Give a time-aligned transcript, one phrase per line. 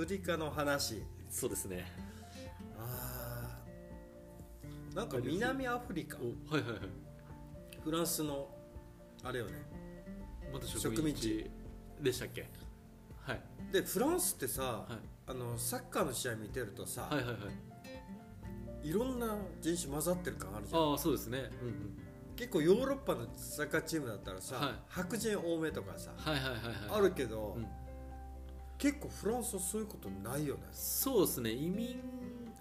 [0.00, 1.02] フリカの話。
[1.28, 1.84] そうですね。
[2.78, 4.96] あー。
[4.96, 6.16] なんか南アフリカ。
[6.16, 6.80] おはいはいはい。
[7.84, 8.48] フランスの
[9.22, 9.52] あれよね。
[10.50, 11.50] また植民地。
[12.00, 12.48] でしたっけ？
[13.20, 13.40] はい。
[13.70, 15.30] でフランスってさ、はい。
[15.30, 17.32] あのサッカーの試合見てるとさ、はいはいは
[18.82, 18.88] い。
[18.88, 20.92] い、ろんな人種混ざってる感あるじゃん。
[20.92, 21.50] ああそうですね。
[21.60, 21.74] うんうん。
[22.36, 24.74] 結構ヨーロッパのサッカーチームだったらさ、はい。
[24.88, 26.64] 白人多めとかさ、はいはいはいはい。
[26.90, 27.66] あるけど、うん
[28.80, 30.62] 結構フランスはそういうことないよね。
[30.72, 31.50] そうですね。
[31.50, 32.00] 移民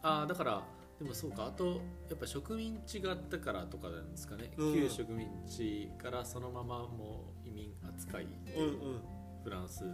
[0.04, 0.64] ああだから
[1.00, 1.46] でもそうか。
[1.46, 4.74] あとやっぱ植民地があったからとかなんですかね、うん。
[4.74, 9.02] 旧植民地からそのままもう移民扱いでうんうん。
[9.46, 9.86] フランス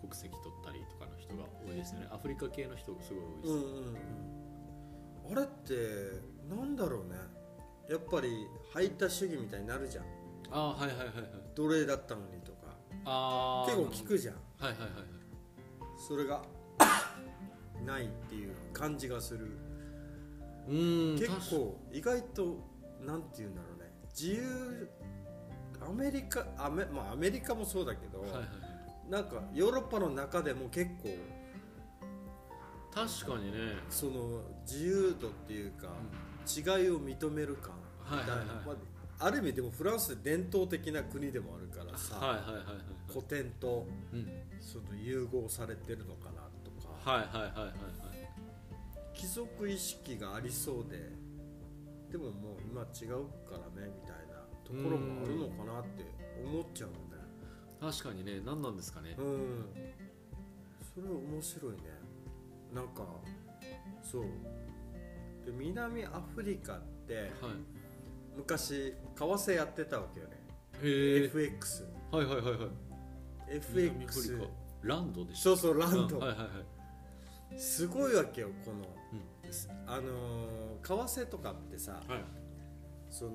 [0.00, 2.08] 国籍取ったりとかの人が多いですよね。
[2.10, 3.68] アフリカ系の人すごい多いです、うんうん
[5.28, 5.38] うん。
[5.38, 5.74] あれって
[6.52, 7.14] なんだろうね。
[7.88, 10.04] やっぱり排他主義みたいになるじゃん。
[10.50, 11.14] ああはいはいはいはい。
[11.54, 12.74] 奴隷だったのにとか。
[13.04, 14.34] ああ結構聞くじゃん。
[14.58, 15.13] はいはいはいはい
[16.06, 16.42] それが
[17.84, 19.46] ないっていう感じがする。
[20.68, 22.58] うーん結構意外と
[23.00, 23.90] なんて言うんだろうね。
[24.10, 24.88] 自由
[25.86, 29.10] アメリカアメ,、まあ、アメリカもそうだけど、はいはいはい。
[29.10, 31.16] なんかヨーロッパの中でも結構
[32.94, 33.58] 確かにね。
[33.90, 35.88] その自由度っていうか、
[36.46, 37.72] 違いを認める感
[38.10, 38.48] みたいな、はいはい。
[38.48, 38.72] はいま
[39.18, 42.64] あ、ある意味でもフランス伝統的な国でもあるからさ、はいはいはいはい
[43.08, 44.28] 古典とうん。
[44.60, 46.70] その融合されてるのかなと
[47.04, 47.74] か、はいはいはいはいはい。
[49.12, 51.10] 貴族意識がありそうで
[52.10, 56.04] でももう今違うからねみたいなところもあるのかなって
[56.42, 57.22] 思っちゃうんだよ
[57.92, 59.14] 確かにね何なんですかね。
[59.18, 59.66] うん。
[60.94, 61.78] それ面白いね。
[62.72, 63.04] なんか
[64.02, 64.22] そう。
[65.44, 67.30] で南アフリカってはい。
[68.36, 70.44] 昔為替やってたわけよね。
[70.82, 72.83] FX はいはいはいはい
[73.48, 74.38] FX
[74.82, 76.22] ランドでしたそうそうランド。
[76.22, 76.44] あはいはいは
[77.54, 77.58] い。
[77.58, 78.84] すごいわけよこの、う
[79.86, 82.24] あのー為替とかってさはい。
[83.10, 83.32] その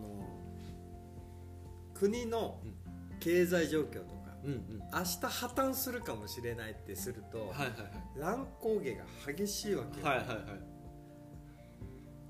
[1.94, 2.60] 国の
[3.20, 4.60] 経済状況とかうんうん。
[4.94, 7.70] 明日破綻するかもしれないってすると、はいはい
[8.20, 10.38] 乱高下が激しいわけよ、はいはいはい。
[10.38, 10.46] はい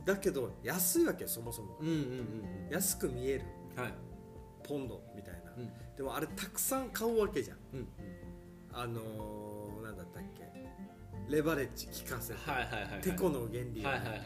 [0.06, 1.78] だけど安いわけよそもそも。
[1.81, 3.46] うんうんうん安く見える。
[3.75, 3.94] うんはい
[4.69, 5.69] ポンドみたいな、うん。
[5.97, 7.57] でもあれたくさん買うわけじゃん。
[7.74, 7.80] うん。
[7.80, 7.88] うん
[8.72, 10.47] あのー、なんだったっけ？
[11.28, 13.02] レバレッジ効かせて、はいはいはいはい。
[13.02, 14.25] テコの原理をはいはいはいは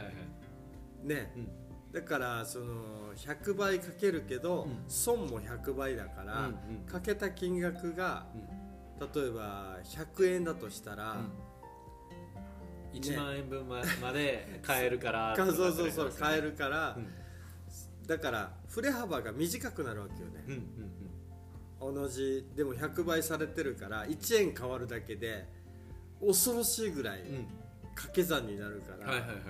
[1.03, 1.07] い。
[1.07, 1.49] ね、うん。
[1.93, 4.83] だからその100倍かけるけど、うん。
[4.89, 6.51] 損も100倍だから、
[6.85, 8.63] かけた金額がうん。
[8.99, 12.99] 例えば100円だとしたら、うん。
[12.99, 17.22] 1万円分ままで買えるからか そうそうそう買えるから、うん
[18.07, 20.63] だから振れ幅が短くなるわけよね、うんうん
[21.93, 25.45] 同じでも100倍されてるから1円変わるだけで
[26.25, 27.35] 恐ろしいぐらいうん。
[27.35, 27.47] うん
[27.95, 29.45] 掛け算になるから、はいはいはいはい。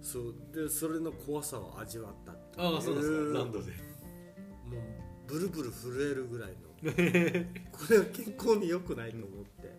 [0.00, 0.34] そう。
[0.54, 3.38] でそれの怖さを味わったっああそうですか。
[3.38, 3.72] ランドで？
[3.72, 4.80] もう
[5.26, 6.54] ブルブル震えるぐらいの。
[7.72, 9.74] これは健康に良くないと思って、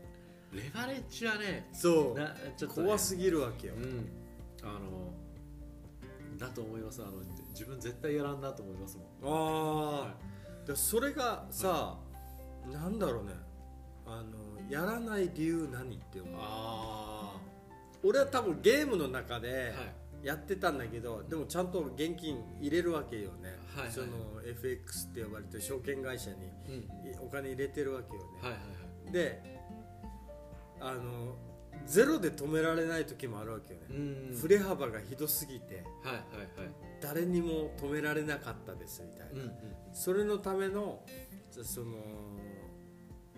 [0.52, 2.20] レバレッジはねそう。
[2.20, 2.88] なちょっとね。
[2.88, 4.10] 怖すぎるわけよ、うん。
[4.64, 5.14] あの
[6.38, 7.12] だと思いますあの
[7.56, 9.34] 自分絶対やらんなと思いますもん。
[9.34, 10.16] ああ、は
[10.68, 11.98] でそれがさ、
[12.72, 13.32] なんだろうね。
[14.06, 16.36] あのやらない理由何って思う。
[16.38, 17.38] あ
[18.04, 19.96] 俺は多分ゲームの中あではい。
[20.24, 23.92] やってたんだけど、でもちゃんと現金入れるわけよね、はいはい。
[23.92, 24.08] その
[24.44, 26.38] FX って呼ばれてる証券会社に。
[27.22, 28.66] お金入れてるわけよね、はいはいは
[29.10, 29.12] い。
[29.12, 29.60] で
[30.82, 31.36] あの
[31.86, 34.36] ゼロで止められない時もあるわけよね、うん。
[34.36, 35.76] 振れ幅がひどすぎて。
[35.76, 36.70] はいはいはい
[37.08, 39.54] 誰にも止められなかったですみたいな、うんうん。
[39.94, 41.04] それのための
[41.52, 41.98] その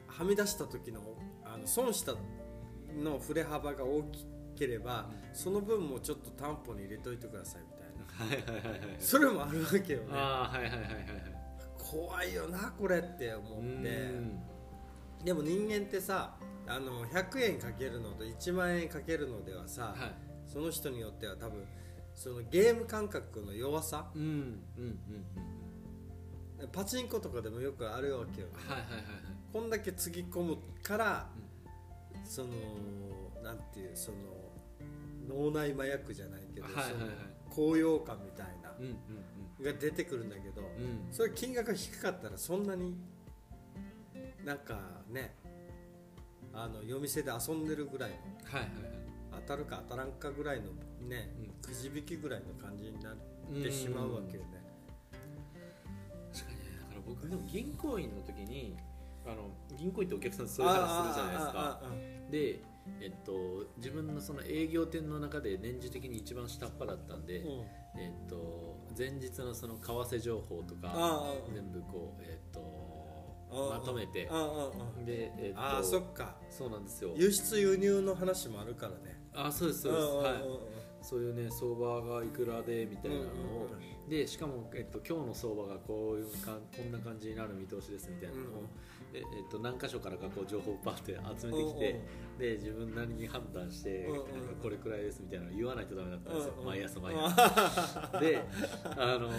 [0.08, 1.02] はみ出した時の
[1.44, 2.14] あの損した
[2.96, 4.26] の振れ幅が大き
[4.58, 8.48] ければ、その分もちょっと担保に入れといてくださいみたいな。
[8.52, 10.06] はいはいはいはいそれもあるわけよね。
[10.12, 10.86] はいはいはいはい
[11.78, 14.12] 怖いよなこれって思って。
[15.26, 16.38] でも人間ってさ
[16.68, 20.14] あの100円かけるのと1万円かけるのではさ、はい。
[20.48, 21.66] その人によっては多分
[22.18, 24.10] そのゲーム感覚の弱さ？
[24.16, 24.32] うんうんう
[24.82, 25.00] ん
[26.62, 26.68] うん。
[26.72, 28.48] パチンコとかでもよくあるわけよ。
[28.48, 29.04] ねはいはいはいはい。
[29.54, 31.30] こんだけつぎ込むから、
[32.26, 32.50] その
[33.44, 34.18] なんていうその
[35.30, 36.94] 脳内麻薬じゃないけど、はいはいはい。
[37.52, 38.86] 高揚感みたいなうん
[39.60, 41.14] うんが出てくるんだけど、うんうん。
[41.14, 42.98] それ金額が低かったらそんなに
[44.44, 44.80] なんか
[45.12, 45.36] ね
[46.52, 48.72] あの夜店で遊んでるぐらいのはいはいはい。
[49.48, 50.72] 当たるか当たらんかぐらいの
[51.08, 51.48] ね、うん。
[51.62, 53.16] くじ引きぐらいの感じになっ
[53.64, 54.64] てしまうわけよね。
[56.34, 56.64] 確かにね。
[56.82, 58.78] だから僕でも銀行員の時に
[59.26, 61.52] あの銀行員ってお客さんそれからするじゃないですか。
[61.54, 62.64] ああああで
[63.02, 67.66] えっと、自分のその営業店の中で年次的に一番下っ端だったんで、うん。
[68.00, 72.62] えっと、前日のその為替情報とかああ全部こう、えっと、
[73.52, 74.30] ああまとめて。
[74.32, 74.42] あああ
[75.02, 75.06] あ。
[75.06, 76.38] で、えっと、ああそっか。
[76.50, 77.12] そうなんですよ。
[77.18, 79.18] 輸出輸入の話もあるからね。
[79.34, 80.44] あそうですそうです、はい、
[81.08, 83.70] そういうね相場がいくらでみたいなのを、
[84.10, 88.64] でしかも、えっと、今日の相場がこういうかこんな感じになる見通しですみたいなのを、
[89.14, 92.02] ええっと、何箇所からかこう情報をパーって集めてきて、
[92.38, 94.22] で自分なりに判断して、なんか
[94.62, 98.20] これくらいですみたいなのを言わないとダメだったんですよ、毎朝毎朝。
[98.20, 98.44] で
[98.84, 99.30] あの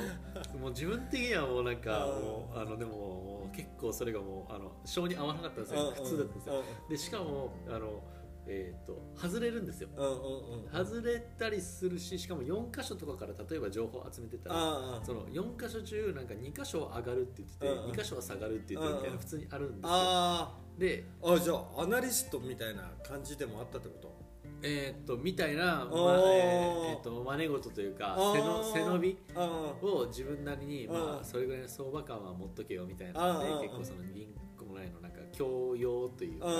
[0.58, 2.22] もう自分的にはもうなんかうん。
[2.22, 8.02] もうあのでももう結構それがもうあの性に合わなかったんですよ、普通だったんですよ、でしかもあの、
[8.50, 9.88] えー、と外れるんですよ。
[9.96, 10.14] うんうんう
[10.66, 17.90] ん外れたりするししかも4箇所とかから例えば情報を集めてたらああその4箇所中なんか2箇所上がるって言ってて、うんうん。
[17.92, 19.14] 2箇所は下がるって言ってるみたいうん。
[19.14, 24.28] うんな普通にあるんですよ、あでああじゃあアナリストみたいな感じでもあったってこと？
[24.60, 31.20] えーっとみたいな、まあえーっと真似事というか背の背伸びあを自分なりに、まうん。
[31.20, 36.50] あ、それぐらいの相場感は持っとけよみたいなのうんうんで結構その銀行内のなんか教養というあか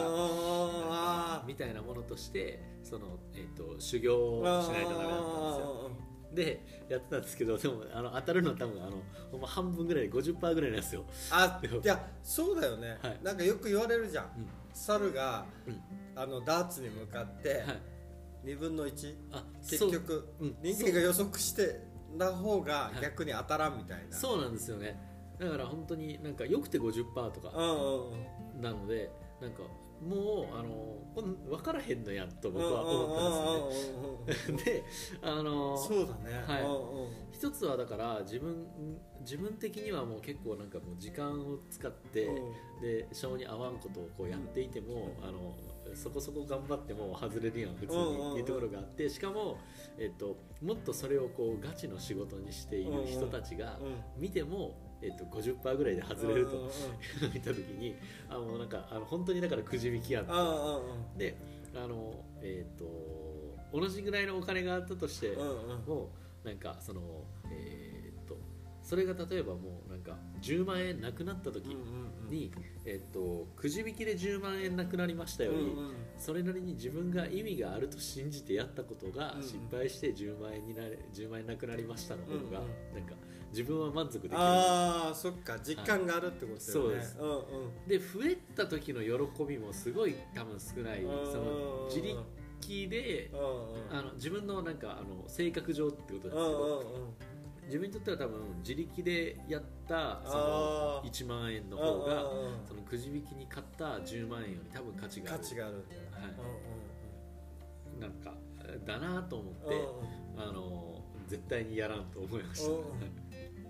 [1.48, 5.90] みたいなものとしてその、えーっと修行をしないとダメだったんですよ。
[6.34, 6.60] で
[6.90, 13.18] やってたんですけどでもあの当たるのは多分あのほんま半分ぐらいで50%ぐらいなんですよ、あいやそうだよね、はい。
[13.22, 14.46] なんかよく言われるじゃん、うん。
[14.74, 15.80] 猿が、うん。
[16.14, 19.90] あのダーツに向かってはい、2分の1あそう。
[19.90, 20.56] 結局、うん。
[20.62, 21.80] 人間が予測して
[22.16, 25.00] な方が逆に当たらんみたいな、そうなんですよね。
[25.40, 28.10] だから本当になんかよくて50%とかうんうん
[28.56, 28.60] うん。
[28.60, 29.10] なので
[29.40, 29.62] なんか
[30.06, 30.98] もうあの
[31.48, 34.84] 分からへんのやと僕は思ったんですよねで
[35.22, 36.64] あのそうだね、はい。
[37.32, 38.66] 一つはだから自分
[39.20, 42.28] 自分的にはもう結構なんかもう時間を使って、
[42.80, 45.56] で性に合わんことをこうやっていても、あの
[45.94, 49.58] そこそこ頑張っても外れるやん普通にっていうところがあってしかも、
[49.98, 54.22] えっと、もっとそれをこうガチの仕事にしている人たちがうん。
[54.22, 56.70] 見ても、えっと、50%ぐらいで外れると
[57.32, 57.94] 見た時に
[58.28, 60.26] あもうなんかあの本当にだからくじ引きやん
[61.16, 61.36] で
[61.74, 65.36] あのえっ、と同じぐらいのお金があったとして
[65.86, 66.10] も
[66.44, 68.36] なんかそのえっ、と
[68.82, 71.76] それが例えばもうなんか10万円なくなった時
[72.30, 72.50] に、
[72.86, 75.76] えっ、とくじ引きで10万円なくなりましたより、
[76.16, 83.14] それなりに自分が意味があると信じてやったことがうん失敗して10万円になれ10万円なくなりましたの方が、うなんか
[83.50, 84.36] 自分は満足できる。
[84.38, 85.58] ああそっか。
[85.60, 87.88] 実感があるってことだよね、そうですうんうん。
[87.88, 91.02] で増えた時の喜びもすごい多分少ない。
[91.02, 93.42] うんその自力でうんう
[93.94, 93.98] ん。
[93.98, 97.14] あの自分のなんかあの性格上ってことですけうんうんど
[97.66, 100.44] 自分にとっては多分自力でやったその
[100.98, 106.22] あー1万円のうん方がうんうんそのくじ引きに買った10万円より多分価値があ価る値があるんだよはい。
[107.94, 108.34] うんなんか
[108.86, 110.48] だなと思ってうんうん。
[110.48, 112.82] あの絶対にやらんと思いましう
[113.20, 113.27] た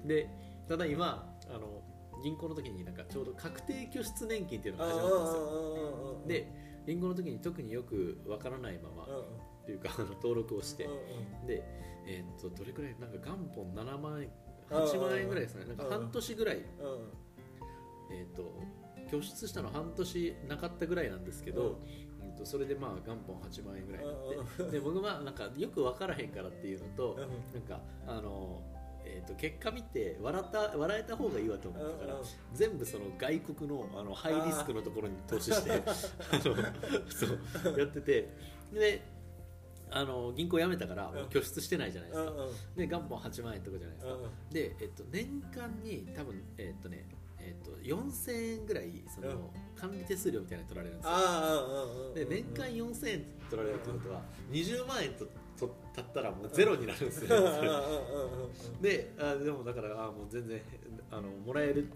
[0.09, 0.29] で
[0.67, 1.83] ただ今あの
[2.23, 6.23] 銀行の時になんかちょうど確定拠出年金っていうのが始まったんですよ。
[6.27, 6.53] で
[6.87, 10.89] 銀行の時に特によくわからないままっていうか登録をして
[11.47, 11.63] で、
[12.07, 14.31] えーっとどれくらいなんか元本7万円
[14.71, 16.65] 8万円ぐらいですねなんか半年ぐらい、
[18.11, 18.55] えーっと
[19.11, 21.75] 拠出したの半年なかったぐらいなんですけど、う
[22.05, 28.63] んとそれでまあ元本8万円ぐらいになってで僕はなんかよく分からへんからっていうのとうんなんかあの、
[29.09, 32.19] えー、と結果見て笑った笑えた方がいいわと思ったから
[32.55, 35.83] 全部その外国のあのハイリスクのところに投資してあの
[36.43, 36.55] そ
[37.75, 38.29] うやってて
[38.73, 39.03] で
[39.91, 42.33] あの銀行辞めたからもう拠出してないじゃないですか。
[42.77, 44.13] で元本8万円とかじゃないですか。
[44.13, 47.07] うんで、えっと、年間に多分えっとね
[47.41, 49.37] えっと、4000円ぐらいその、うん。
[49.75, 52.15] 管理手数料みたいなの取られるんですよ。
[52.15, 55.27] で年間4000円取られるってことは20万円と
[55.59, 57.29] とたったらもうゼロになるんですよ。
[58.81, 60.61] であでもだからあもう全然
[61.11, 61.91] あのもらえる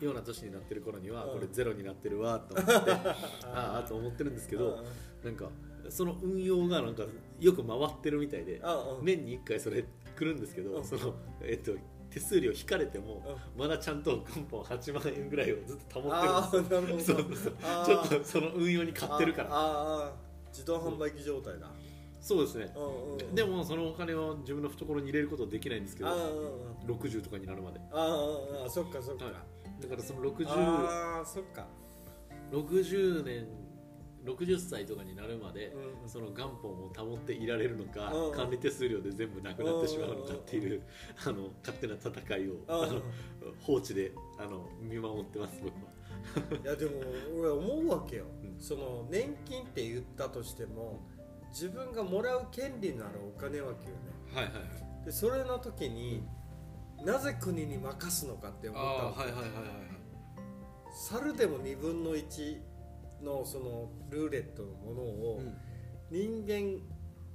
[0.00, 1.32] ような年になってる頃にはうん。
[1.34, 2.90] これゼロになってるわと思って
[3.52, 4.82] ああと思ってるんですけど
[5.24, 5.50] なんか
[5.88, 7.04] その運用がなんか
[7.40, 8.60] よく回ってるみたいで
[9.02, 9.84] 年に1回それ
[10.16, 10.84] 来るんですけどうん。
[10.84, 11.72] そのえっと
[12.10, 13.22] 手数料引かれても
[13.56, 17.18] まだちゃんと元本8万円ぐらいをずっと保あってるんですよ。
[17.86, 20.30] ちょっとその運用に買ってるから。
[20.50, 21.70] 自動販売機状態だ
[22.20, 22.72] そうですね。
[22.76, 26.14] うんうんでもそのお金を自分の懐に入れることはできないんですけああ
[26.84, 27.80] ど60とかになるまで。
[27.92, 28.28] あ
[28.66, 29.26] あそっかそっか。
[29.26, 29.34] はい。
[29.82, 31.66] だからその60ああそっか。
[32.50, 33.46] 60年
[34.24, 35.68] 60歳とかになるまで、
[36.02, 40.82] うんその元本を保っていられるのか、うん管理手数料で全部なくなってしまうのかっていう、
[41.24, 42.60] あの勝手な戦いを、うん。
[42.68, 43.00] あの
[43.60, 45.90] 放置であの見守ってます僕は。
[46.62, 46.92] いやでも
[47.38, 48.60] 俺思うわけよ、うん。
[48.60, 51.00] その年金って言ったとしても
[51.50, 54.10] 自分がもらう権利のあるお金わけよね。
[54.34, 54.60] はいはいは
[55.02, 55.04] い。
[55.04, 56.22] でそれの時に、
[57.04, 59.20] なぜ国に任すのかって思ったわけ。
[59.20, 60.00] はいはいはいはい
[60.92, 62.58] 猿でも2分の1
[63.22, 65.42] のそのルーレットのものを、
[66.10, 66.82] 人間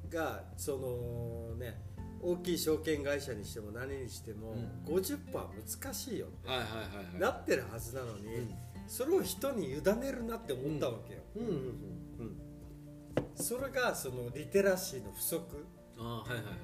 [0.10, 1.82] がそのね
[2.22, 4.56] 大きい証券会社にしても何にしても、
[4.88, 6.78] う50%難しいよってはいはいはい
[7.14, 7.20] はい。
[7.20, 8.56] なってるはずなのに、うん。
[8.88, 11.95] それを人に委ねるなって思ったわけよ、うんうんうんうん
[13.36, 15.66] それがそのリテラシーの不足。
[15.98, 16.56] ああはいはいはい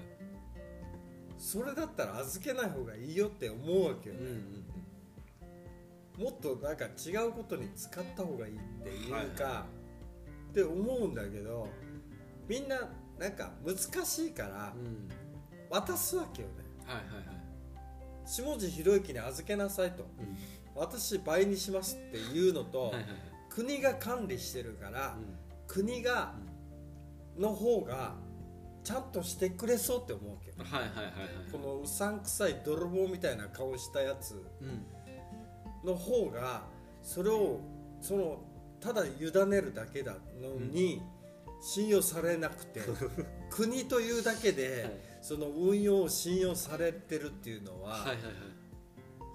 [1.38, 9.65] それだったら預けない方がいいよって思うわけようんうんもっとなんか違うことに使った方がいいっていうか、はいはいは
[10.51, 11.67] って思うんだけど
[12.48, 14.74] みんななんか難しいから
[15.70, 16.53] 渡すわけよね。
[16.86, 17.38] はいはいはい。
[18.25, 20.03] 下地博之に預けなさいと。
[20.20, 20.38] うん。
[20.75, 23.12] 私倍にしますっていうのと、はいはいはい。
[23.50, 26.34] 国が管理してるから、うん国が
[27.38, 28.16] の方が
[28.84, 30.50] ちゃんとしてくれそうって思うわけ。
[30.50, 31.51] よはいはいはいはい。
[31.51, 34.86] このうさんくさい泥棒みたいな顔したやつうん。
[35.88, 36.63] の方が
[37.01, 37.60] それを
[38.01, 38.42] その
[38.82, 39.10] ただ委
[39.48, 41.01] ねるだけだのに
[41.62, 42.82] 信用されなくて
[43.50, 44.92] 国というだけで、はい。
[45.22, 48.34] その運用を信用されてるっていうのは、はいはいはい。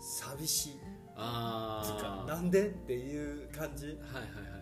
[0.01, 0.81] 寂しい。
[1.15, 2.67] ああなんで？
[2.67, 3.87] っていう感じ。
[3.87, 4.56] はいはいはい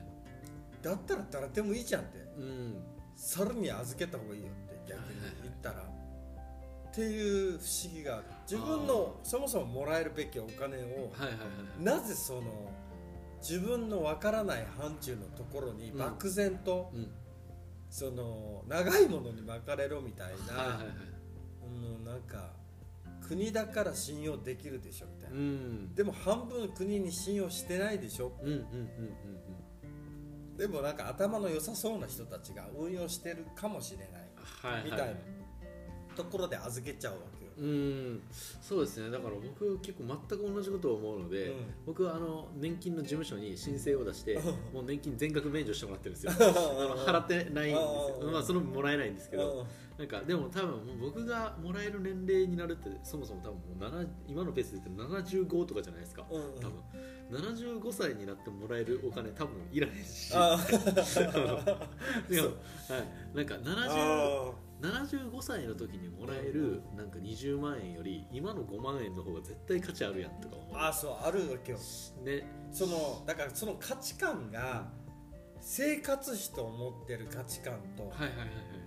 [0.85, 2.19] だったら誰でもいいじゃんって。
[2.39, 2.83] うん。
[3.17, 8.25] 猿に預けた方がいいよって逆に言ったら、っていう不思議がある。
[8.51, 11.07] 自分のそもそももらえるべきお金をはいはいは
[11.81, 12.71] いなぜその
[13.41, 15.99] 自分のわからない範疇のところにうん。
[15.99, 17.11] 漠然と、うん。
[17.89, 20.87] その長いものに巻かれろみたいな、はいはいはい
[21.97, 22.51] うんなんか
[23.27, 25.95] 国だから信用できるでしょみたいな、うん。
[25.95, 28.33] でも半分国に信用してないでしょ。
[28.43, 28.65] うんうんうん
[30.57, 34.09] でもなんか頭の良さそうな人たちが運用してるかもしれない
[34.63, 34.85] はいはい。
[34.85, 35.15] みたいな
[36.17, 37.51] ところで預けちゃうわけよ。
[37.59, 38.23] うん。
[38.61, 39.11] そうですね。
[39.11, 41.55] だから僕結構全く同じことを思うので、うん。
[41.87, 44.45] 僕はあの年金の事務所に申請を出してうん。
[44.45, 46.33] もう年金全額免除してもらってるんですよ。
[46.39, 48.19] あの払ってないんですよ。
[48.21, 48.33] うん。
[48.33, 49.67] まあその分もらえないんですけど
[49.99, 56.25] なんかでも多分もう僕がもらえる年齢になるってそもそも多分もう7今のペースで言って75とかじゃないですか。
[56.31, 56.61] うんうん。
[56.61, 56.73] 多分。
[57.31, 60.33] 75歳になってもらえるお金多分いらないし。
[60.35, 60.59] あ
[62.29, 71.79] でも、はい、なんか70あ75歳の時にもらえるなんか20万円より今の5万円の方が絶対価値あるやんとか思あそうあるわけよ。
[72.21, 72.45] うね。
[72.73, 74.93] そのだからその価値観が
[75.61, 78.84] 生活費と思ってる価値観と、はいはいはいはい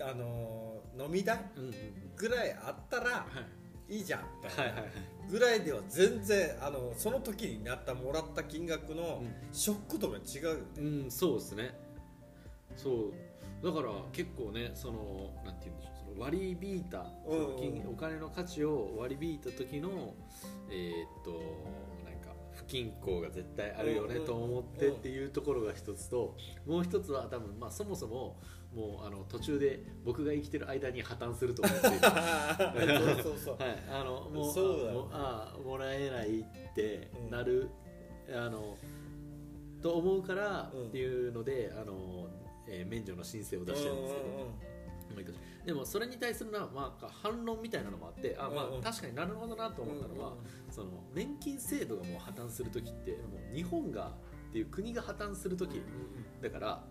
[0.00, 1.74] あの飲み代うんうんうん。
[2.16, 3.26] ぐらいあったらは
[3.88, 3.96] い。
[3.96, 4.74] いいじゃんみたい
[5.28, 9.34] ぐらいでは全然あのその時になったもらった金額のうん。
[9.52, 11.74] ショック度が違うよね、うんそうですね。
[12.76, 13.12] そう。
[13.66, 17.88] だから結構ねそのなんて言うんでしょうその割り引いた、うん。
[17.88, 20.14] お金の価値を割り引いた時の
[20.70, 21.40] えーっと
[22.70, 28.38] 均衡が絶対あるよねうんうんと思ってっていうところが一つともう一つは多分まあそもそも
[28.72, 31.98] もうあの途中で僕が生きてる間に破綻すると思っている。
[31.98, 33.56] そうそうそう。
[33.60, 36.44] はい、あのもうそうだよあもうあもらえないっ
[36.76, 37.68] てなる、
[38.32, 38.78] あの
[39.82, 42.28] と思うからうんっていうので、あの
[42.68, 44.26] えー免除の申請を出してるんですけど、
[45.22, 50.34] 毎年でもそれに対するな、まあ、反論みたいなのもあってあ、まあ、確かになるほどなと思ったのは、
[50.70, 53.18] その年金制度がもう破綻する時っても
[53.52, 54.12] う日本が
[54.48, 55.82] っていう国が破綻する時
[56.42, 56.84] だから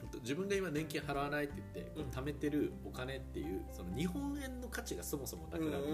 [0.00, 5.84] えっと自分が今年金払わないって言って貯めてるお金っていうその日本円の価値がそもそもなくなる、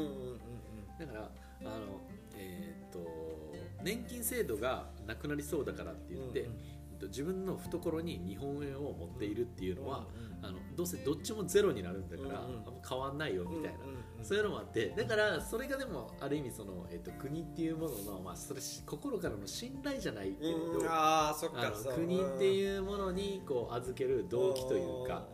[0.99, 1.30] だから
[1.61, 2.00] あの、
[2.37, 3.49] えーっと
[3.83, 6.49] 年金制度がなくなりそうだからって言って、
[7.07, 12.62] 自分の懐に日本円を持っているっていうのは、うんあのどうせどっちもゼロになるんだから、うんうん。
[12.88, 14.25] 変わんないよみたいな、うんうんうん。
[14.25, 20.87] そういうのもあってだからそれがでもある意味その、えっと国っていうものの、まあ、それし心からの信頼じゃないけれど、うん。
[20.87, 21.73] ああそっか。
[21.93, 25.26] 国っていうものにこう預ける動機というか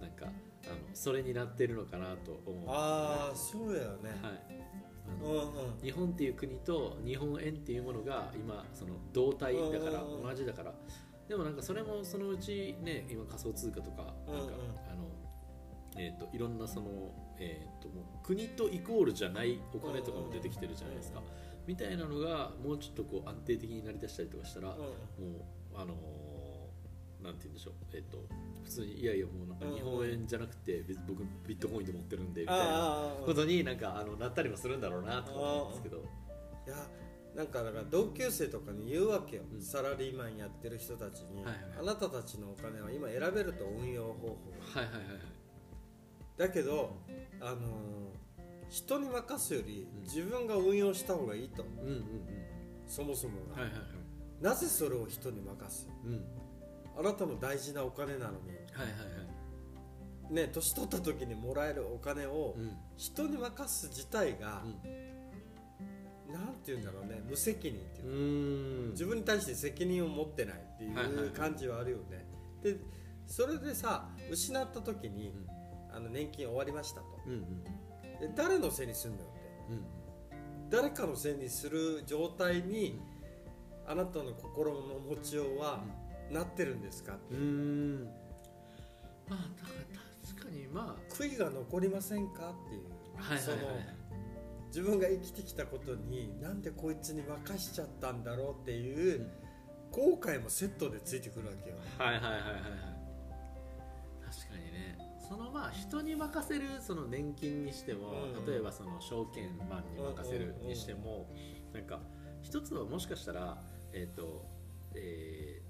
[0.00, 2.64] なんかあのそれになってるのかなと思う。
[2.66, 4.42] ああそうだよね、はい。
[5.22, 5.42] あのうんう
[5.78, 5.80] ん。
[5.80, 10.22] 日本っていう国と日本円っていうものが今その同体だからうん。
[10.24, 10.74] 同じだから
[11.28, 14.38] でもなんかそれもそのうちね今仮想通貨とかなんかうん。
[14.38, 14.46] うん
[14.90, 15.08] あの
[16.00, 21.20] えー、といろんなその、えー、ともう国とイコールじゃないお金とかも出てきてるじゃないですか。
[21.66, 24.78] みたいなのがもうちょっとこう安定的になりだしたりとかしたら、もう
[25.74, 26.38] あのー
[27.22, 28.18] なんて言うんでしょうえっ、と
[28.62, 35.96] 普通にいやいやもうなんか日本円じゃなくて別僕ビットコインで持ってるんでみたいなことになんかあのなったりもするんだろうなと思うんですけど。
[36.66, 36.76] いや
[37.38, 39.62] なんかだから同級生とかに言うわけよ、うん。
[39.62, 41.56] サラリーマンやってる人たちに、はいはい。
[41.80, 44.34] あなたたちのお金は今選べると運用方法。
[44.74, 45.20] はいはいはいはい。
[46.36, 46.96] だけど、
[47.40, 47.58] あのー
[48.70, 50.02] 人に任すよりうん。
[50.02, 51.62] 自分が運用した方がいいと。
[51.62, 52.02] うんうんうん。
[52.86, 54.42] そもそもが、はいはいはい。
[54.42, 55.88] なぜそれを人に任す？
[56.04, 56.24] うん。
[56.98, 58.48] あなたの大事なお金なのに。
[58.72, 58.90] はいはい
[60.28, 60.34] はい。
[60.34, 62.76] ね年取った時にもらえるお金をうん。
[62.96, 64.64] 人に任す自体が、
[66.32, 70.88] なんて言うんだろうね無責任っていうう自分に対して責任を持ってないってい
[71.26, 72.26] う感じはあるよね、
[72.62, 72.76] で
[73.26, 75.34] それでさ失った時に、
[75.92, 77.06] あの年金終わりましたと。
[77.26, 77.64] うんうん。
[77.64, 79.74] で誰のせいにするんだよって。
[79.74, 79.76] う
[80.66, 80.70] ん。
[80.70, 83.00] 誰かのせいにする状態に、
[83.86, 85.82] あなたの心の持ちようは
[86.30, 88.04] なってるんですか、うんうん。
[89.28, 92.82] まあだから確かにま悔いが残りませんかっていう、
[93.18, 93.66] あはいはいそのはい。
[93.66, 93.97] はい
[94.68, 99.30] 自分が生きてきたことになんでこいつに任しちゃったんだろうっていう、うん
[99.90, 102.52] 後悔もセットでついてくるわけよはいはいはいはいはい。
[104.30, 104.98] 確かにね。
[105.26, 108.46] そのまあ人に任せるその年金にしても、うん。
[108.46, 111.26] 例えばその証券マンに任せるにしても、
[111.72, 112.00] なんか
[112.42, 113.62] 一つはもしかしたら
[113.94, 114.44] えっ、と、
[114.94, 115.68] えー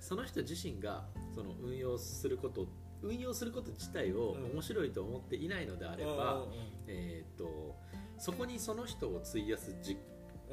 [0.00, 1.04] その人自身が
[1.34, 2.66] その運用すること
[3.02, 6.42] 運用すること自体をうん面白いと思っていないのであれば、
[6.86, 7.76] えー、と
[8.20, 9.96] そこにその人を費やすじ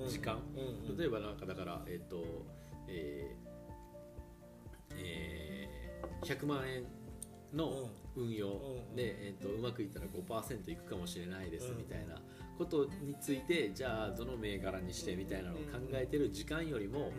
[0.08, 0.40] 時間？
[0.56, 2.24] うんうん例えばなんかだからえっ、と
[2.88, 6.84] えーえー100万円
[7.54, 11.78] の運用うんで、えー、とうまくいったら5%いくかもしれないですうん。
[11.78, 12.16] みたいな
[12.58, 17.12] ことについてじゃあどの銘柄にしてみたいなのを考えてる時間よりも、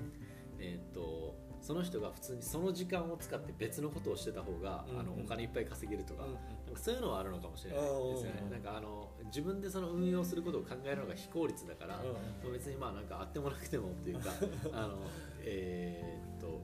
[0.58, 6.38] えー、とその人が普通にその時間を使って別のことをしてた方が、うんあのお金いっぱい稼げるとか,、うんな
[6.72, 8.42] んかそういうのはあるのかもしれないですよね。
[8.44, 12.00] うんなんかあの自分でその運用することを考えるのが非効率だから、
[12.44, 12.52] うん。
[12.52, 14.30] 別にまあなんかあってもなくてもっていうか
[14.72, 14.98] あの
[15.42, 16.60] えーっと、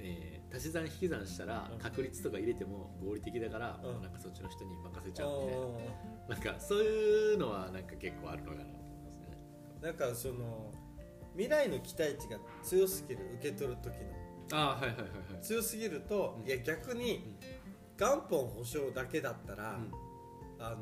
[0.00, 1.78] えー足し算引き算したらうん。
[1.78, 4.02] 確率とか入れても合理的だから、うん。
[4.02, 5.60] なんかそっちの人に任せちゃううみたいん。
[6.28, 9.38] ななんかそういうのはなんか結構あるのかなと思いますね。
[9.80, 10.72] なんかその
[11.40, 14.58] 未来の期待値が強すぎる受け取る時の。
[14.58, 15.42] ああはいはいはいはい。
[15.42, 16.46] 強すぎると、うん。
[16.46, 17.38] いや逆に
[17.98, 19.78] 元本保証だけだったら、
[20.58, 20.80] あのー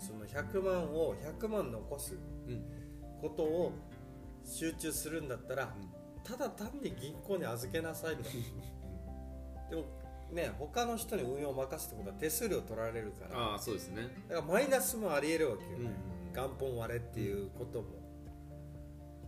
[0.00, 2.14] その100万を100万残す
[2.46, 2.52] うん。
[2.52, 2.64] うん
[3.20, 3.72] ことを
[4.46, 5.74] 集中するんだったら、
[6.24, 8.22] ただ単に銀行に預けなさいと。
[8.22, 9.84] でも
[10.32, 13.38] ね他の人に運用を任すってことは手数料取られるから。
[13.38, 14.08] ああそうですね。
[14.28, 15.90] だからマイナスもありえるわけよね、
[16.30, 16.32] うん。
[16.32, 17.88] 元本割れっていうことも、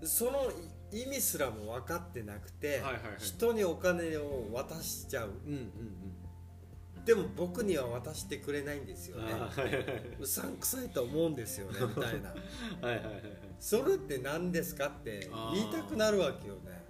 [0.04, 0.50] その
[0.90, 3.00] 意味すらも分かってなくて、はいはいはい。
[3.18, 5.30] 人にお金を渡しちゃう。
[5.46, 7.04] うんうんうん。
[7.04, 9.32] でも僕には渡してくれないんですよね。
[9.32, 9.84] はいはいはい。
[10.20, 12.30] うさんくさいと思うんですよね みたいな。
[12.30, 13.22] はいはいはいはい。
[13.58, 16.84] それって何ですかって言いたくなるわけよね。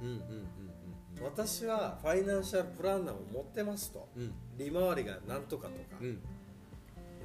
[0.00, 0.50] うんうんうん
[1.22, 4.08] 私はファイナンシャルプランナーを持ってますと。
[4.16, 4.32] うんうん。
[4.56, 5.98] 利回りがなんとかとか。
[6.00, 6.22] うん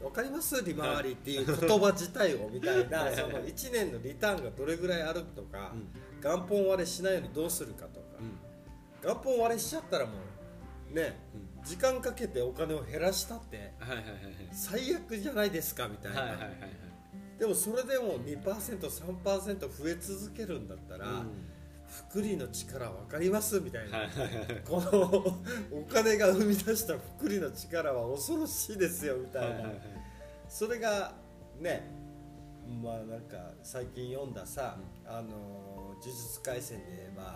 [0.03, 0.63] わかります？
[0.63, 5.87] 利回りっていう言葉自体をみたいなその1年のリターンがどれぐらいあるとかうん。
[6.21, 8.05] 元本割れしないようにどうするかとか。
[8.19, 9.07] うん。
[9.09, 10.11] 元本割れしちゃったらも
[10.91, 11.65] うねうん。
[11.65, 13.73] 時間かけてお金を減らしたって
[14.51, 16.59] 最悪じゃないですかみたいな、はいはいはいはい
[17.39, 21.31] でもそれでも 2%3% 増え続けるんだったら、うん
[22.09, 23.59] 福利の力分かります？
[23.59, 24.07] みたいな、はい。
[24.07, 29.79] はいはいこのお金が生み出した福利の力は恐ろしいですよみたいな、はいはいはい。
[30.49, 31.13] それが
[31.59, 31.89] ね
[32.83, 37.35] まあなんか最近読んださ、あの呪術廻戦で言えば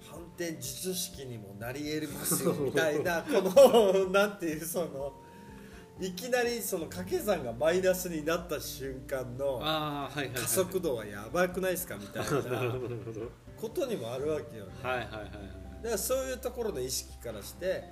[0.00, 3.42] 反転術式にもなり得ますよみたいな こ
[4.04, 5.12] のなんていうその
[6.00, 12.74] いきなりその掛け算がマイナスになった瞬間の加速度はやばくないですかみたいな
[13.56, 14.72] ことにもあるわけよね。
[14.82, 15.10] はいはいはい。
[15.12, 15.30] はい
[15.84, 17.84] だからそういうところの意識からして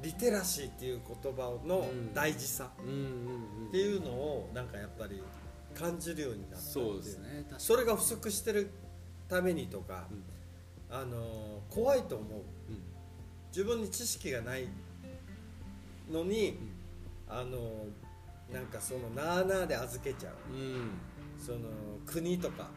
[0.00, 5.20] リテラシーっていう言葉の大事さっていうのをなんかやっぱり
[5.74, 7.44] 感じるようになったそうですね。
[7.58, 8.70] それが不足してる
[9.28, 10.24] ためにとか、うん。
[10.96, 12.40] あのー怖いと思う。
[12.68, 12.82] うん。
[13.48, 14.68] 自分に知識がない
[16.10, 16.58] のに、
[17.40, 20.34] あのーなんかそのなあなあで預けちゃう。
[20.52, 20.60] うん。
[20.60, 20.90] うん
[21.38, 21.58] その
[22.06, 22.70] 国とか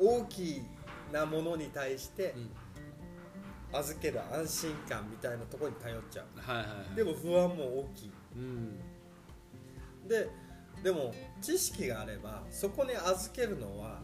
[0.00, 0.06] うん。
[0.06, 0.62] 大き
[1.12, 3.76] なものに対してうん。
[3.78, 6.40] 預ける安心感みたいなところに頼っちゃう。
[6.40, 6.94] はいはいはい。
[6.94, 8.12] でも不安も大きい。
[8.36, 8.78] うん。
[10.08, 10.28] で
[10.84, 14.00] でも知識があればそこに預けるのは、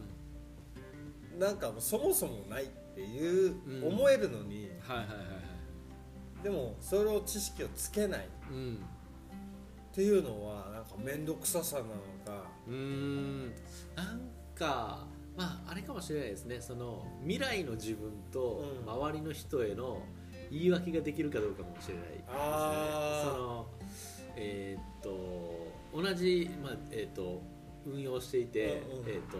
[1.39, 3.93] なんかもうそもそもないっていううん。
[3.93, 5.23] 思えるのに、はいはいはいは
[6.41, 6.43] い。
[6.43, 8.25] でもそれを知識をつけない。
[8.25, 8.85] っうん
[9.93, 11.87] ていうのはなんか面倒くささなの
[12.25, 12.49] か。
[12.67, 13.45] うーん。
[13.95, 14.21] なん
[14.55, 15.05] か
[15.37, 16.61] まああれかもしれないですね。
[16.61, 18.91] その未来の自分とうん。
[18.91, 20.01] 周りの人への
[20.51, 23.67] 言い訳ができるかどうかもしれないですその
[24.35, 27.41] えーっと同じ、まあえーっと
[27.85, 29.09] 運用していて、うんうん。
[29.09, 29.37] えーっと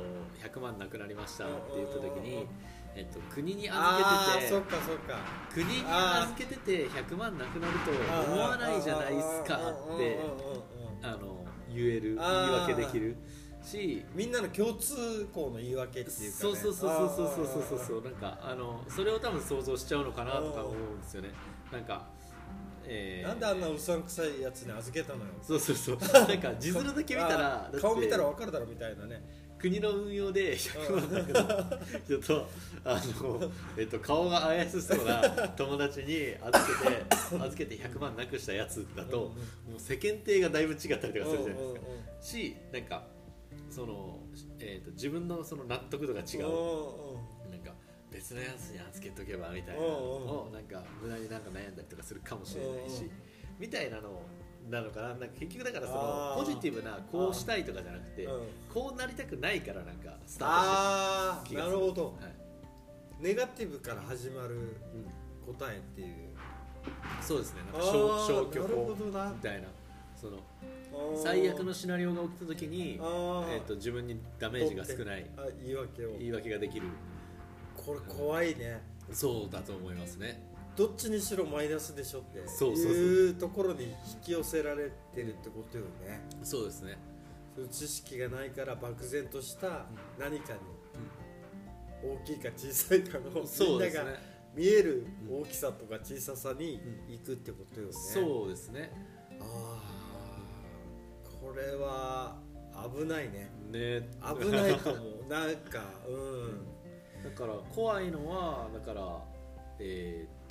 [0.59, 2.47] 100万なくなりましたって言った時にうんうんうんうん、
[2.95, 5.43] えーっと国に預けてってかそっか。
[5.53, 7.91] 国に預けてて100万なくなると
[8.31, 10.19] 思わないじゃないですかって
[11.01, 13.17] あの言える言い訳できる
[13.63, 21.29] しみんなの共通項の言い訳っていうか、ね、そうそうそうそうそうそうそうそうなんかあのそれを多分想像しちゃうのかなとか思うんですよね
[21.71, 22.07] なんか、
[22.85, 29.23] えーなんであんなうさんくさいやつに預けたのよそうそうそうなんか字面だけ見たら顔見たら分かるだろみたいなね
[29.63, 32.49] 国の運用で100万なくなった人と
[32.83, 35.21] あの、えっと、顔が怪しそうな
[35.55, 39.31] 友達に預けて預けて100万なくしたやつだと、も
[39.77, 41.79] う世間体がだいぶ違ったりとかするじゃないですか、
[42.21, 43.07] しなんか
[43.69, 44.19] その、
[44.59, 47.73] えー、と自分のその納得度が違う、なんか
[48.11, 53.09] 別のやつに預けとけばみたいなのをなんか無駄になんか悩んだりとかするかもしれないし、
[53.57, 54.23] みたいなの
[54.69, 55.07] なのかな。
[55.09, 58.47] なんか結局だからそのポジティブなこうしたいとかじゃなくて、うん。
[58.73, 61.75] こうなりたくないからなんかスタートして気がする。
[61.75, 62.05] なるほど。
[62.05, 63.23] はい。
[63.23, 65.53] ネガティブから始まるうん。
[65.55, 66.07] 答えっていう。
[67.21, 67.61] そうですね。
[67.71, 68.95] なんかあ消去法
[69.33, 69.67] みたいな。
[70.15, 70.37] その
[71.21, 76.17] 最悪のシナリオが起きた時に、えー、と自分にダメージが少ないあ言い訳を。
[76.17, 76.87] 言い訳ができる。
[77.75, 78.93] これ怖いね。
[79.11, 80.41] そうだと思いますね
[80.75, 86.21] どっちにしろマイナスでしょってそういうところに引き寄せられてるってことよね。
[86.43, 86.97] そうですね。
[87.69, 89.85] 知識がないから漠然とした
[90.17, 90.59] 何かに
[92.03, 94.05] 大きいか小さいかのみんなが
[94.55, 98.91] 見える大きさとか小ささに行くってことよね、そうですね。
[99.39, 99.93] ああ
[101.39, 102.37] これは
[102.97, 103.51] 危ないね。
[103.71, 104.09] ね。
[104.39, 105.25] 危ないと思う。
[105.29, 107.23] なんかうん。
[107.23, 109.23] だから怖いのはだから
[109.79, 110.42] えー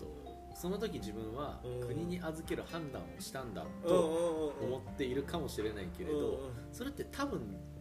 [0.62, 1.88] その時自分はうん。
[1.88, 6.38] 国に預ける判断をしたんだうんと思っているかもしれないけれど
[6.70, 7.40] それって多分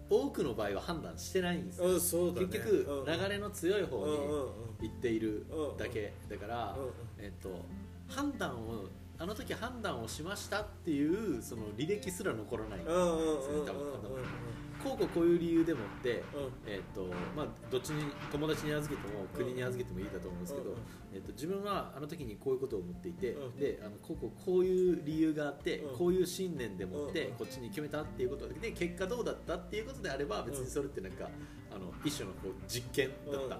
[0.09, 1.85] 多くの場合は判断してないんですよ。
[2.33, 2.47] ね。
[2.47, 5.45] 結局流れの強い方に行っている
[5.77, 6.75] だけだから
[7.19, 7.65] えっと
[8.07, 8.85] 判断を
[9.19, 13.23] あの時判断をしましたっていうその履歴すら残らないうんうんうんうんうん。
[13.25, 16.23] うんこうこうこういう理由でもってうん。
[16.65, 20.77] えっとまあ、どっちに友達に預けても国に預けてもいいだと思うんですけど、うん
[21.13, 25.97] えっと、自分はあの時にこういうことを思っていて、うんであのこうこうこういう理由があって、うん。
[25.97, 31.29] こういう信念でもって、うんこっちに決めたっていうことで結果どうだったっていうことであれば別にそれってなんか、
[31.73, 33.57] あの一種のこう実験だった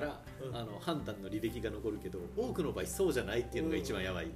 [0.00, 0.56] ら、うん。
[0.56, 4.26] あの判断の履歴が残るけど多くの場合そうじゃないっていうのが一番やばい。
[4.26, 4.32] で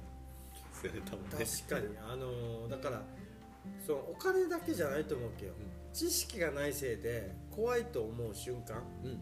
[0.73, 1.45] すよね多分ね。
[1.45, 1.97] 確かに。
[1.97, 3.01] あのーだから
[3.85, 5.53] そのお金だけじゃないと思うけど、
[5.97, 8.83] 知識がないせいで怖いと思う瞬間。
[9.03, 9.17] うんうん。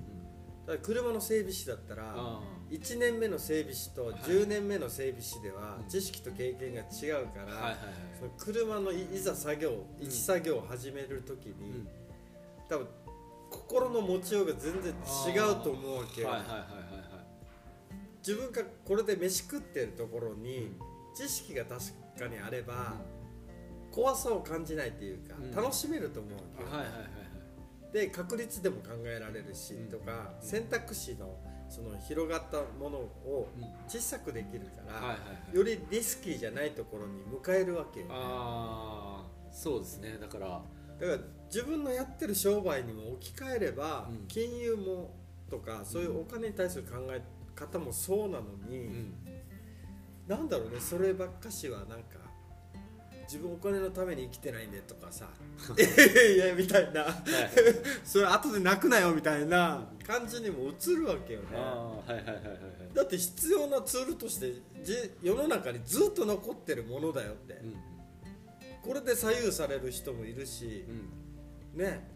[0.68, 4.16] だから車の整備士だったらあ1年目の整備士とはい。
[4.16, 5.88] 10年目の整備士ではうん。
[5.88, 7.78] 知識と経験が違うから、
[8.38, 11.88] 車のいいざ作業一作業を始める時に、うん。
[12.68, 12.88] 多分
[13.52, 16.30] 心の持ちようが全然違うと思うわけよ、
[18.18, 20.76] 自分がこれで飯食ってるところに
[21.16, 21.80] 知識が確
[22.20, 22.96] かにあれば、
[23.96, 25.56] 怖さを感じないっていうか、うん。
[25.56, 27.94] 楽しめると思うわけよ、はいはいはいはい。
[27.94, 29.90] で確率でも考えられるし、うん。
[29.90, 30.48] とかうん。
[30.48, 31.38] 選択肢の
[31.70, 33.64] その広がったものをうん。
[33.88, 35.16] 小さくできるから、はいはいは
[35.54, 35.56] い。
[35.56, 40.18] よりリスキーじゃないところに迎えるわけよああそうですね。
[40.20, 40.62] だから
[41.00, 44.28] だから自分のやってる商売にも置き換えれば、うん。
[44.28, 45.16] 金融も
[45.50, 47.22] とかそういうお金に対する考え
[47.56, 49.14] 方もそうなのに、うん。
[50.28, 52.25] なんだろうねそればっかしはなんか
[53.26, 55.30] 自分お金のために生きてないんでとかさ。
[55.78, 57.04] いやみたいな。
[57.04, 57.14] はい。
[58.04, 59.88] それ後で泣くなよみたいな。
[60.06, 61.48] 感じにも映るわけよね。
[62.94, 67.76] だって必要なツールとしてじ世の中にずっと残ってるものだよって、うん
[68.84, 70.86] これで左右される人もいるし
[71.74, 71.82] う、ん。
[71.82, 72.08] ね。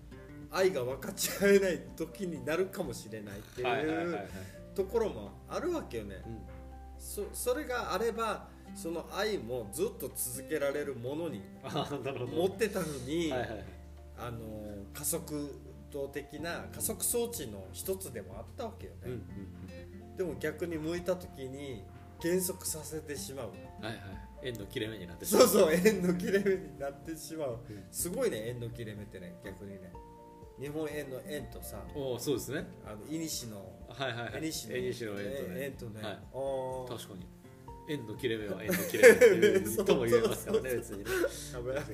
[0.52, 4.28] 愛が分かち合えない時になるかもしれないっていう
[4.76, 6.59] ところもあるわけよね、うん
[7.00, 11.42] そそれがあればその愛もずっと続けられるものに
[12.36, 13.64] 持ってたのに、はいはいはい。
[14.18, 14.40] あの
[14.94, 15.50] 加速
[15.92, 19.20] 度的な加速装置の一つでもあったわけよね、うんうん
[20.18, 21.82] でも逆に向いた時に
[22.22, 23.52] 減速させてしまう。
[23.80, 24.02] うんはいは
[24.44, 24.50] い。
[24.50, 27.60] 円の切れ目になってそうそう円の切れ目になってしまう。
[27.70, 27.84] うん。
[27.90, 29.94] すごいね円の切れ目ってね逆にね
[30.60, 32.68] 日本円の円とさおおそうですね。
[32.86, 34.38] あのイニシのはいはいはい。
[34.38, 35.64] エニシの円とね。
[35.66, 36.18] 円とね、はい。
[36.90, 37.26] 確かに。
[37.90, 41.06] 円の切れ目は円の切れ目とも言えますからね別にね。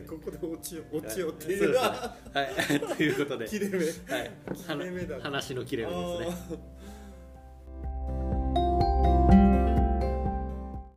[0.10, 1.78] ここで落ちよう落ちようってはいいう。
[1.78, 1.86] は
[2.93, 2.97] い。
[2.97, 3.47] ということで。
[3.47, 3.78] 切れ目。
[3.78, 4.32] はい、
[5.21, 6.58] 話の切れ目ですね